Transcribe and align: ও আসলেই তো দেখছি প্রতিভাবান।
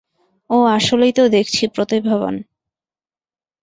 ও 0.49 0.57
আসলেই 0.67 1.13
তো 1.13 1.23
দেখছি 1.29 1.63
প্রতিভাবান। 1.67 2.35